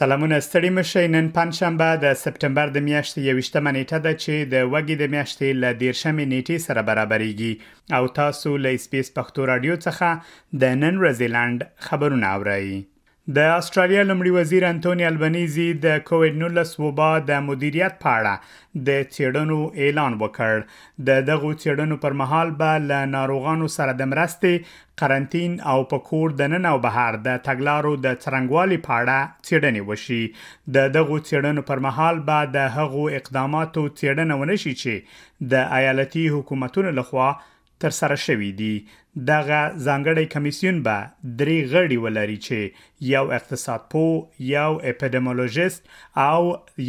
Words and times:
سلامونه 0.00 0.36
ستړي 0.48 0.70
مشه 0.78 1.00
نن 1.14 1.26
پنځشنبه 1.38 1.88
د 2.04 2.06
سپټمبر 2.22 2.66
د 2.72 2.78
میاشتې 2.88 3.20
21مه 3.32 3.72
نیټه 3.76 3.98
ده 4.04 4.12
چې 4.22 4.34
د 4.52 4.54
وګي 4.72 4.96
د 4.98 5.04
میاشتې 5.14 5.48
ل 5.62 5.64
13مه 5.80 6.24
نیټې 6.32 6.56
سره 6.66 6.80
برابرېږي 6.90 7.52
او 7.96 8.04
تاسو 8.20 8.50
له 8.64 8.70
سپیس 8.84 9.06
پښتو 9.16 9.40
رادیو 9.52 9.74
څخه 9.86 10.08
د 10.60 10.62
نن 10.82 10.94
رزلند 11.06 11.60
خبرونه 11.86 12.26
اورئ 12.36 12.66
د 13.30 13.38
استرالیا 13.56 14.02
لمړي 14.06 14.30
وزیر 14.34 14.64
انټونی 14.68 15.04
البنيزي 15.08 15.66
د 15.82 16.00
کووډ 16.08 16.38
19 16.38 16.80
وبا 16.84 17.10
د 17.28 17.42
مدیریت 17.48 17.92
په 18.04 18.14
اړه 18.22 18.80
د 18.88 19.04
چیډنو 19.14 19.58
اعلان 19.82 20.16
وکړ 20.22 20.64
د 21.10 21.22
دغه 21.28 21.50
چیډنو 21.62 21.98
پر 22.04 22.16
مهال 22.22 22.50
به 22.62 22.82
ل 22.88 22.98
ناروغانو 23.12 23.68
سره 23.76 23.92
د 24.00 24.08
مرستې 24.14 24.64
قرنټین 25.02 25.54
او 25.74 25.78
په 25.92 26.02
کور 26.08 26.34
دننه 26.42 26.74
او 26.74 26.82
بهر 26.88 27.20
د 27.28 27.38
تګلارو 27.46 27.94
د 28.08 28.18
ترنګوالي 28.24 28.78
په 28.88 28.92
اړه 29.04 29.18
چیډنې 29.46 29.82
وشي 29.86 30.20
د 30.78 30.90
دغه 30.98 31.20
چیډنو 31.28 31.66
پر 31.70 31.84
مهال 31.86 32.20
به 32.32 32.50
د 32.58 32.68
هغو 32.80 33.06
اقداماتو 33.22 33.86
چیډنه 34.02 34.40
ونشي 34.42 34.74
چې 34.82 35.48
د 35.54 35.64
ایالتي 35.80 36.26
حکومتونو 36.36 36.96
لخوا 37.00 37.30
تر 37.82 37.94
سره 37.98 38.16
شوې 38.24 38.48
دي 38.58 38.68
دغه 39.28 39.56
ځانګړی 39.86 40.26
کمیسیون 40.34 40.76
به 40.88 40.98
درې 41.40 41.56
غړي 41.72 41.96
ولري 42.04 42.36
چې 42.44 42.58
یو 43.14 43.24
اقتصاد 43.38 43.86
پو 43.94 44.02
یو 44.50 44.68
اپیډیمولوژیست 44.92 45.90
او 46.28 46.40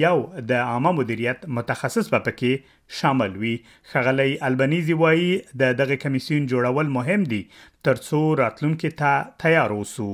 یو 0.03 0.17
د 0.52 0.67
عامه 0.73 0.91
مدیریت 0.99 1.47
متخصص 1.59 2.11
به 2.16 2.21
پکې 2.27 2.75
شامل 2.99 3.39
وي 3.45 3.55
خغلی 3.94 4.30
البنيزي 4.52 4.99
وایي 5.05 5.31
د 5.64 5.80
دغه 5.83 5.99
کمیسیون 6.05 6.45
جوړول 6.53 6.94
مهم 6.99 7.27
دي 7.33 7.41
ترڅو 7.89 8.21
راتلونکو 8.44 8.94
ته 9.02 9.17
تیار 9.45 9.75
اوسو 9.77 10.11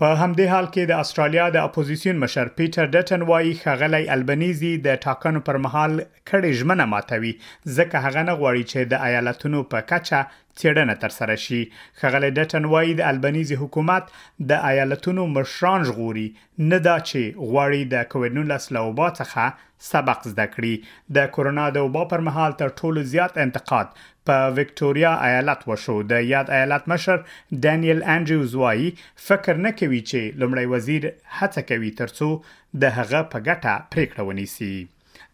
په 0.00 0.08
همدې 0.20 0.44
حال 0.52 0.66
کې 0.74 0.82
د 0.90 1.00
استرالیا 1.04 1.46
د 1.54 1.64
اپوزيشن 1.68 2.20
مشر 2.20 2.50
پیټر 2.58 2.86
ډټن 2.94 3.22
وایي 3.30 3.50
خغلی 3.62 4.04
البنيزي 4.14 4.70
د 4.86 5.02
ټاکنو 5.06 5.40
پر 5.48 5.56
مهال 5.64 5.96
کړي 6.30 6.52
ژمنه 6.60 6.86
ماتوي 6.92 7.32
ځکه 7.76 8.04
هغه 8.06 8.22
نه 8.28 8.34
غواړي 8.38 8.64
چې 8.70 8.80
د 8.92 9.04
ایالتونو 9.08 9.60
په 9.74 9.84
کچه 9.90 10.20
څېړنه 10.60 10.96
ترسره 11.02 11.36
شي 11.44 11.60
خغلی 12.00 12.30
ډټن 12.38 12.64
وایي 12.72 12.94
د 13.02 13.10
البنيزي 13.10 13.60
حکومت 13.64 14.10
د 14.52 14.60
ایالتونو 14.70 15.26
مشران 15.36 15.86
ژغوري 15.90 16.26
نه 16.70 16.78
دا 16.86 16.94
چې 17.08 17.20
غواړي 17.52 17.78
د 17.92 17.94
کووډ 18.12 18.32
19 18.40 18.74
له 18.74 18.80
وبا 18.88 19.06
څخه 19.20 19.46
سبق 19.90 20.18
زده 20.32 20.46
کړي 20.54 20.74
د 21.16 21.28
کورونا 21.36 21.64
د 21.76 21.86
وبا 21.86 22.02
پر 22.12 22.22
مهال 22.26 22.52
تر 22.60 22.70
ټولو 22.80 23.04
زیات 23.12 23.40
انتقاد 23.44 23.88
په 24.30 24.36
وکټوريا 24.58 25.12
ایالت 25.28 25.66
وشو 25.70 25.96
د 26.12 26.24
یاد 26.32 26.54
ایالت 26.60 26.88
مشر 26.94 27.18
ډانیل 27.66 28.04
انډریوز 28.16 28.52
وایي 28.62 28.88
فکر 29.28 29.62
نه 29.68 29.76
کوي 29.82 30.00
چې 30.10 30.38
لمړی 30.40 30.66
وزیر 30.74 31.10
هڅه 31.40 31.68
کوي 31.70 31.90
ترڅو 32.02 32.30
د 32.82 32.98
هغه 32.98 33.26
په 33.34 33.46
ګټه 33.50 33.74
پریکړه 33.94 34.28
ونیسي 34.30 34.74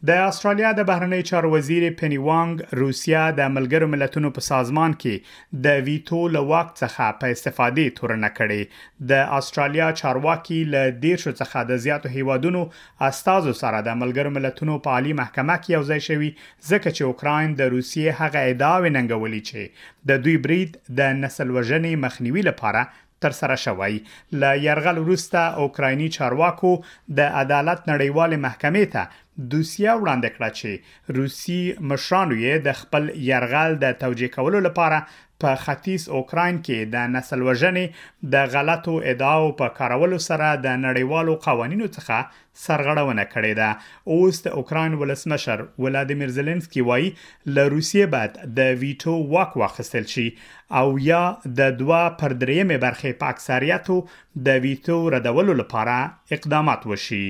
د 0.07 0.11
استرالیا 0.25 0.69
د 0.79 0.83
بهرنی 0.89 1.19
چارو 1.29 1.49
وزیر 1.53 1.85
پنی 2.01 2.19
وانګ 2.27 2.77
روسیا 2.81 3.23
د 3.39 3.49
ملګرو 3.55 3.89
ملتونو 3.95 4.29
په 4.37 4.47
سازمان 4.49 4.93
کې 5.01 5.57
د 5.65 5.81
ویټو 5.89 6.21
له 6.35 6.43
وخت 6.53 6.71
څخه 6.83 7.17
په 7.23 7.33
استفادې 7.37 7.97
تورنه 7.97 8.31
کړې 8.37 9.09
د 9.15 9.25
استرالیا 9.39 9.89
چارواکي 10.03 10.61
له 10.77 10.93
ډیر 11.07 11.25
شو 11.25 11.33
څخه 11.41 11.65
د 11.73 11.83
زیاتو 11.89 12.13
هیوادونو 12.19 12.63
استادو 13.09 13.57
سره 13.63 13.83
د 13.91 13.99
ملګرو 14.05 14.35
ملتونو 14.39 14.79
په 14.87 14.97
عالی 15.01 15.17
محکمه 15.23 15.59
کې 15.65 15.77
یو 15.77 15.83
ځای 15.89 16.07
شوی 16.09 16.31
ځکه 16.45 16.95
چې 16.99 17.11
اوکرين 17.11 17.59
د 17.65 17.75
روسیې 17.77 18.21
هغه 18.23 18.47
ادعاوې 18.53 18.97
ننګولې 19.01 19.51
چې 19.51 20.09
د 20.15 20.25
دوی 20.29 20.39
برید 20.49 20.79
د 21.03 21.21
نسل 21.27 21.55
وژنې 21.59 22.03
مخنیوي 22.09 22.49
لپاره 22.53 22.87
تر 23.25 23.33
سره 23.37 23.55
شوی 23.61 23.95
ل 24.43 24.67
يرغل 24.71 24.99
روسته 25.07 25.49
اوکرایني 25.63 26.05
چارواکو 26.17 26.69
د 26.87 27.33
عدالت 27.41 27.81
نړیوال 27.91 28.45
محکمې 28.45 28.93
ته 28.93 29.25
دوسیه 29.51 29.93
وړاندې 29.99 30.29
کړه 30.37 30.51
چې 30.59 31.17
روسی 31.17 31.61
مشرانو 31.91 32.39
یې 32.39 32.63
د 32.67 32.77
خپل 32.83 33.05
يرغل 33.29 33.77
د 33.85 33.97
توجیه 34.03 34.33
کولو 34.37 34.63
لپاره 34.67 34.99
په 35.43 35.59
ختیځ 35.65 36.07
اوکرين 36.19 36.57
کې 36.63 36.91
د 36.95 37.11
نسل 37.17 37.45
وژنې 37.49 38.27
د 38.33 38.49
غلطو 38.55 38.95
ادعاو 39.13 39.53
په 39.61 39.75
کارولو 39.79 40.19
سره 40.25 40.49
د 40.65 40.77
نړیوالو 40.87 41.37
قوانینو 41.47 41.89
څخه 41.97 42.43
سرغړونه 42.65 43.27
کړې 43.35 43.55
ده 43.61 44.17
اوس 44.17 44.43
د 44.47 44.59
اوکرين 44.63 44.99
ولسمشر 45.05 45.63
ولادیمیر 45.87 46.35
زيلنسکي 46.39 46.87
وایي 46.93 47.15
ل 47.15 47.73
روسیې 47.77 48.13
بعد 48.17 48.43
د 48.61 48.77
ویټو 48.83 49.17
واک 49.37 49.57
واخیستل 49.65 50.11
شي 50.17 50.27
او 50.83 50.87
یا 51.11 51.23
د 51.63 51.77
دوا 51.85 52.03
پر 52.19 52.39
درېمه 52.43 52.83
برخه 52.87 53.15
په 53.23 53.37
اکثریتو 53.37 54.01
د 54.51 54.65
ویټو 54.67 54.99
ردولو 55.19 55.59
لپاره 55.65 55.99
اقدامات 56.39 56.91
وشي 56.95 57.27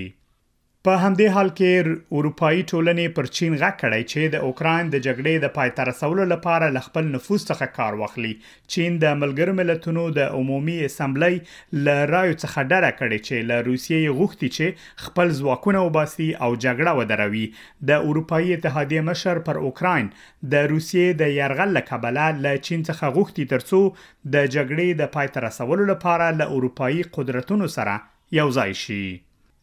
په 0.86 0.94
همدې 1.02 1.24
حال 1.34 1.48
کې 1.58 1.94
اروپאי 2.16 2.60
ټولنې 2.70 3.06
پر 3.14 3.26
چین 3.38 3.54
غږ 3.62 3.72
کړی 3.78 4.02
چې 4.10 4.28
د 4.34 4.44
اوکران 4.48 4.90
د 4.92 5.00
جګړې 5.06 5.42
د 5.44 5.50
پای 5.56 5.72
ته 5.78 5.86
رسولو 5.88 6.26
لپاره 6.32 6.68
ل 6.74 6.82
خپل 6.84 7.08
نفوذ 7.14 7.46
څخه 7.48 7.68
کار 7.78 7.96
واخلي 8.02 8.30
چین 8.74 9.00
د 9.06 9.16
ملګر 9.24 9.50
ملتونو 9.62 10.04
د 10.20 10.30
عمومي 10.42 10.76
اسمبلی 10.90 11.32
ل 11.34 12.08
رایو 12.12 12.38
څخه 12.42 12.68
ډره 12.70 12.92
کړې 13.00 13.18
چې 13.28 13.48
ل 13.48 13.68
روسیې 13.70 14.14
غوښتي 14.20 14.52
چې 14.58 15.06
خپل 15.08 15.34
ځواکونه 15.40 15.82
وباسي 15.88 16.28
او 16.46 16.50
جګړه 16.56 16.96
ودروي 17.00 17.44
د 17.92 18.06
اروپאי 18.10 18.54
اتحادیه 18.60 19.06
مشر 19.12 19.42
پر 19.52 19.62
اوکران 19.66 20.10
د 20.56 20.70
روسیې 20.74 21.20
د 21.24 21.34
يرغل 21.42 21.74
لکبله 21.82 22.30
ل 22.48 22.52
چین 22.68 22.86
څخه 22.90 23.14
غوښتي 23.18 23.50
ترڅو 23.54 23.82
د 23.90 24.52
جګړې 24.56 25.06
د 25.06 25.12
پای 25.18 25.34
ته 25.36 25.46
رسولو 25.52 25.90
لپاره 25.94 26.30
ل 26.42 26.48
اروپאי 26.58 27.06
قدرتونو 27.18 27.72
سره 27.80 27.98
یوځای 28.40 28.72
شي 28.88 29.04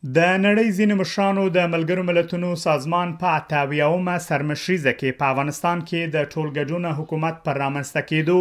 د 0.05 0.17
نړۍ 0.45 0.69
ځینې 0.77 0.93
مشرانو 0.97 1.43
د 1.53 1.63
ملګرو 1.73 2.03
ملتونو 2.09 2.49
سازمان 2.63 3.13
په 3.21 3.29
اتاویاومه 3.37 4.15
سرمشريزه 4.25 4.91
کې 4.97 5.15
په 5.21 5.25
افغانستان 5.33 5.79
کې 5.89 6.01
د 6.15 6.27
ټولګډونه 6.33 6.89
حکومت 6.99 7.39
پر 7.45 7.55
رامنځته 7.61 8.01
کېدو 8.11 8.35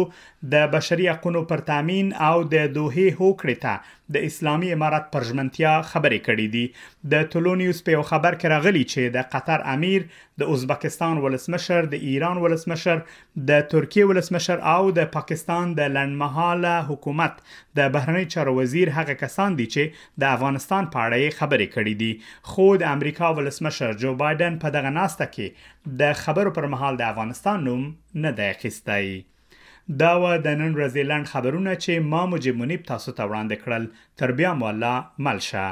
د 0.53 0.67
بشري 0.75 1.07
حقوقو 1.13 1.41
پر 1.53 1.63
تامین 1.69 2.13
او 2.27 2.35
د 2.53 2.67
دوه 2.75 3.07
هوکړې 3.21 3.55
ته 3.63 3.73
د 4.13 4.25
اسلامي 4.29 4.67
امارات 4.75 5.05
پر 5.13 5.23
ژمنتیا 5.27 5.69
خبرې 5.91 6.25
کړې 6.25 6.47
دي 6.55 7.13
د 7.13 7.23
تولونیوس 7.35 7.79
په 7.87 8.03
خبر 8.09 8.35
کې 8.41 8.51
راغلی 8.53 8.83
چې 8.91 9.15
د 9.15 9.27
قطر 9.35 9.63
امیر 9.73 10.03
د 10.41 10.51
ازبکستان 10.57 11.21
ولسمشر 11.25 11.87
د 11.95 12.03
ایران 12.11 12.41
ولسمشر 12.45 13.01
د 13.51 13.65
ترکیه 13.73 14.05
ولسمشر 14.11 14.61
او 14.75 14.91
د 14.99 15.09
پاکستان 15.17 15.73
د 15.81 15.91
لنډمحاله 15.95 16.87
حکومت 16.91 17.41
د 17.81 17.89
بهرنی 17.97 18.25
چارو 18.37 18.55
وزیر 18.61 18.93
هغه 18.99 19.17
کسان 19.25 19.57
دي 19.61 19.67
چې 19.75 20.07
د 20.25 20.31
افغانستان 20.37 20.91
په 20.97 21.07
اړه 21.09 21.37
خبرې 21.41 21.77
کړې 21.77 22.01
دي 22.01 22.55
خو 22.55 22.69
د 22.83 22.89
امریکا 22.97 23.33
ولسمشر 23.41 23.97
جو 24.05 24.15
بایدن 24.25 24.61
په 24.65 24.75
دغه 24.79 24.95
ناسته 25.03 25.31
کې 25.37 25.95
د 26.03 26.19
خبرو 26.25 26.55
پر 26.59 26.69
مهال 26.75 27.01
د 27.05 27.11
افغانستان 27.15 27.63
نوم 27.71 27.87
نه 28.27 28.35
دی 28.41 28.49
اخیستی 28.57 29.07
دا 30.01 30.11
و 30.21 30.23
د 30.45 30.47
نن 30.61 30.71
ورځې 30.77 31.01
لاند 31.09 31.25
خبرونه 31.33 31.71
چې 31.83 31.91
ما 32.11 32.21
مجب 32.31 32.55
منیب 32.61 32.81
تاسو 32.91 33.09
ته 33.17 33.23
وړاندې 33.29 33.55
کړل 33.63 33.83
تر 34.19 34.29
بیا 34.37 34.51
مولا 34.61 34.95
ملشه 35.25 35.65